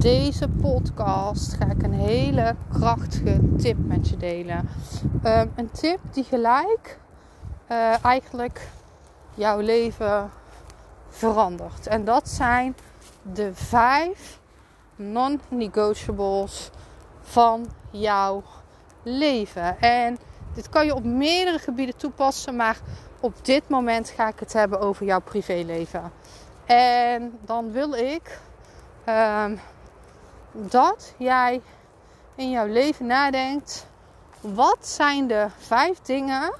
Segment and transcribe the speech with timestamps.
[0.00, 4.68] Deze podcast ga ik een hele krachtige tip met je delen.
[5.22, 6.98] Ehm, een tip die gelijk
[7.70, 8.68] uh, eigenlijk
[9.34, 10.30] jouw leven
[11.08, 11.86] verandert.
[11.86, 12.76] En dat zijn
[13.22, 14.38] de vijf
[14.96, 16.70] non-negotiables
[17.20, 18.42] van jouw
[19.02, 19.80] leven.
[19.80, 20.18] En
[20.54, 22.78] dit kan je op meerdere gebieden toepassen, maar
[23.20, 26.12] op dit moment ga ik het hebben over jouw privéleven.
[26.64, 28.38] En dan wil ik
[29.08, 29.60] um,
[30.52, 31.60] dat jij
[32.34, 33.86] in jouw leven nadenkt:
[34.40, 36.54] wat zijn de vijf dingen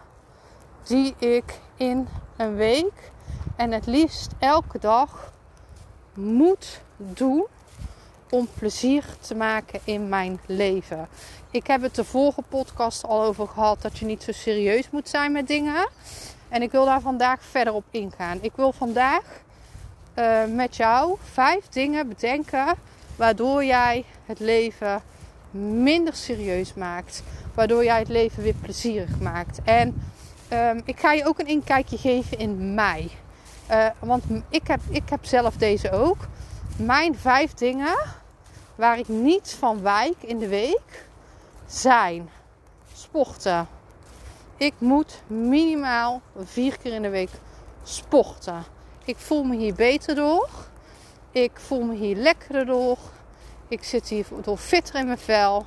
[0.82, 3.10] die ik in een week
[3.56, 5.32] en het liefst elke dag
[6.14, 7.46] moet doen
[8.30, 11.08] om plezier te maken in mijn leven.
[11.50, 15.08] Ik heb het de vorige podcast al over gehad dat je niet zo serieus moet
[15.08, 15.88] zijn met dingen.
[16.48, 18.38] En ik wil daar vandaag verder op ingaan.
[18.40, 19.22] Ik wil vandaag
[20.14, 22.76] uh, met jou vijf dingen bedenken
[23.20, 25.02] Waardoor jij het leven
[25.50, 27.22] minder serieus maakt.
[27.54, 29.60] Waardoor jij het leven weer plezierig maakt.
[29.64, 30.02] En
[30.52, 33.10] um, ik ga je ook een inkijkje geven in mij.
[33.70, 36.28] Uh, want ik heb, ik heb zelf deze ook.
[36.76, 37.96] Mijn vijf dingen
[38.74, 41.06] waar ik niet van wijk in de week
[41.66, 42.30] zijn
[42.94, 43.68] sporten.
[44.56, 47.30] Ik moet minimaal vier keer in de week
[47.82, 48.64] sporten.
[49.04, 50.48] Ik voel me hier beter door.
[51.32, 52.98] Ik voel me hier lekkerder door.
[53.70, 55.66] Ik zit hier door fitter in mijn vel.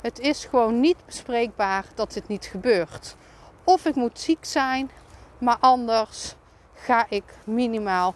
[0.00, 3.16] Het is gewoon niet bespreekbaar dat dit niet gebeurt.
[3.64, 4.90] Of ik moet ziek zijn,
[5.38, 6.34] maar anders
[6.74, 8.14] ga ik minimaal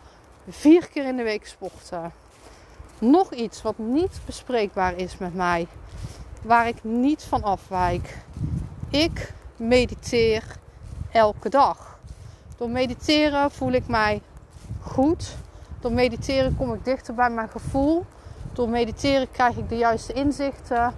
[0.48, 2.12] vier keer in de week sporten.
[2.98, 5.66] Nog iets wat niet bespreekbaar is met mij,
[6.42, 8.18] waar ik niet van afwijk.
[8.90, 10.44] Ik mediteer
[11.10, 11.98] elke dag.
[12.56, 14.22] Door mediteren voel ik mij
[14.80, 15.36] goed.
[15.80, 18.04] Door mediteren kom ik dichter bij mijn gevoel.
[18.52, 20.96] Door mediteren krijg ik de juiste inzichten.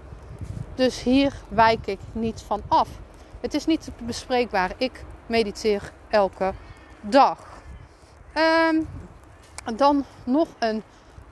[0.75, 2.89] Dus hier wijk ik niet van af.
[3.41, 4.73] Het is niet bespreekbaar.
[4.77, 6.53] Ik mediteer elke
[7.01, 7.39] dag.
[8.69, 8.89] Um,
[9.77, 10.83] dan nog een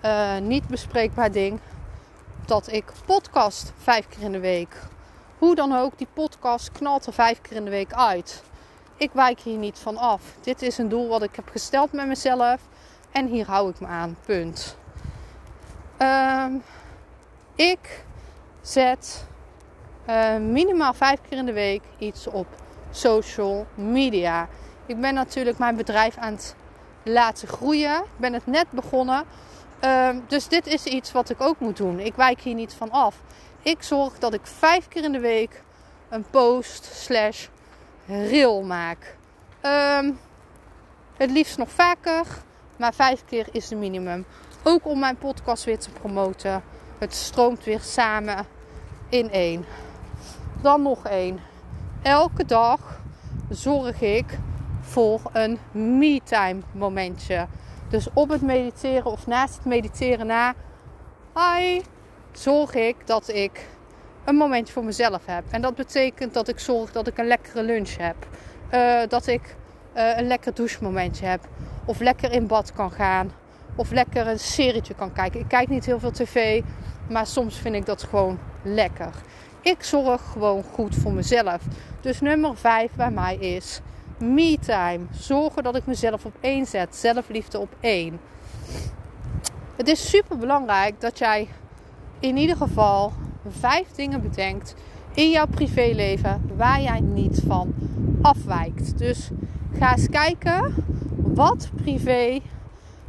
[0.04, 1.60] uh, niet bespreekbaar ding.
[2.46, 4.76] Dat ik podcast vijf keer in de week.
[5.38, 8.42] Hoe dan ook, die podcast knalt er vijf keer in de week uit.
[8.96, 10.22] Ik wijk hier niet van af.
[10.40, 12.60] Dit is een doel wat ik heb gesteld met mezelf.
[13.10, 14.16] En hier hou ik me aan.
[14.26, 14.76] Punt.
[16.02, 16.62] Um,
[17.54, 18.04] ik
[18.60, 19.26] zet
[20.08, 22.46] uh, minimaal vijf keer in de week iets op
[22.90, 24.48] social media.
[24.86, 26.54] Ik ben natuurlijk mijn bedrijf aan het
[27.02, 27.96] laten groeien.
[27.96, 29.24] Ik ben het net begonnen.
[29.84, 32.00] Um, dus dit is iets wat ik ook moet doen.
[32.00, 33.16] Ik wijk hier niet van af.
[33.62, 35.62] Ik zorg dat ik vijf keer in de week
[36.08, 37.46] een post slash
[38.06, 39.16] reel maak.
[39.62, 40.18] Um,
[41.16, 42.26] het liefst nog vaker.
[42.76, 44.24] Maar vijf keer is de minimum.
[44.64, 46.62] Ook om mijn podcast weer te promoten.
[46.98, 48.46] Het stroomt weer samen
[49.08, 49.64] in één.
[50.60, 51.40] Dan nog één.
[52.02, 53.00] Elke dag
[53.48, 54.38] zorg ik
[54.80, 57.46] voor een me-time momentje.
[57.88, 60.54] Dus op het mediteren of naast het mediteren na,
[61.34, 61.80] hi,
[62.32, 63.68] zorg ik dat ik
[64.24, 65.44] een momentje voor mezelf heb.
[65.50, 68.16] En dat betekent dat ik zorg dat ik een lekkere lunch heb.
[68.74, 69.56] Uh, dat ik
[69.96, 71.48] uh, een lekker douchemomentje heb.
[71.84, 73.41] Of lekker in bad kan gaan.
[73.76, 75.40] Of lekker een serietje kan kijken.
[75.40, 76.62] Ik kijk niet heel veel tv.
[77.08, 79.10] Maar soms vind ik dat gewoon lekker.
[79.60, 81.62] Ik zorg gewoon goed voor mezelf.
[82.00, 83.80] Dus nummer 5 bij mij is
[84.18, 85.00] me time.
[85.10, 86.96] Zorgen dat ik mezelf op één zet.
[86.96, 88.20] Zelfliefde op één.
[89.76, 91.48] Het is super belangrijk dat jij
[92.20, 93.12] in ieder geval
[93.48, 94.74] vijf dingen bedenkt
[95.14, 97.74] in jouw privéleven waar jij niet van
[98.22, 98.98] afwijkt.
[98.98, 99.30] Dus
[99.78, 100.74] ga eens kijken
[101.16, 102.40] wat privé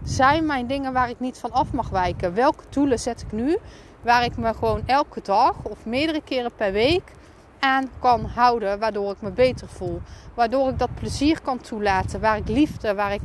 [0.04, 2.34] zijn mijn dingen waar ik niet van af mag wijken.
[2.34, 3.58] Welke doelen zet ik nu
[4.02, 7.12] waar ik me gewoon elke dag of meerdere keren per week
[7.60, 10.02] aan kan houden, waardoor ik me beter voel.
[10.34, 13.22] Waardoor ik dat plezier kan toelaten, waar ik liefde, waar ik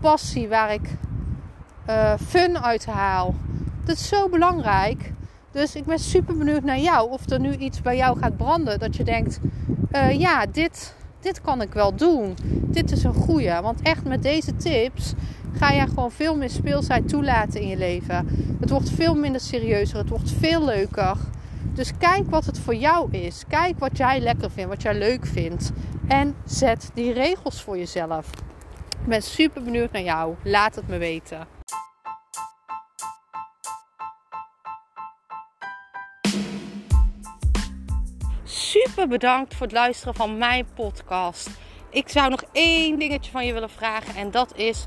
[0.00, 0.90] passie, waar ik
[1.88, 3.34] uh, fun uit haal.
[3.84, 5.12] Dat is zo belangrijk.
[5.50, 7.10] Dus ik ben super benieuwd naar jou.
[7.10, 8.78] Of er nu iets bij jou gaat branden.
[8.78, 9.40] Dat je denkt,
[9.92, 12.36] uh, ja, dit, dit kan ik wel doen.
[12.44, 13.60] Dit is een goeie.
[13.60, 15.14] Want echt met deze tips
[15.58, 18.28] ga je gewoon veel meer speelsheid toelaten in je leven.
[18.60, 19.98] Het wordt veel minder serieuzer.
[19.98, 21.16] Het wordt veel leuker.
[21.74, 23.44] Dus kijk wat het voor jou is.
[23.48, 25.70] Kijk wat jij lekker vindt, wat jij leuk vindt.
[26.08, 28.30] En zet die regels voor jezelf.
[29.00, 30.34] Ik ben super benieuwd naar jou.
[30.42, 31.46] Laat het me weten.
[38.44, 41.50] Super bedankt voor het luisteren van mijn podcast.
[41.90, 44.14] Ik zou nog één dingetje van je willen vragen.
[44.14, 44.86] En dat is: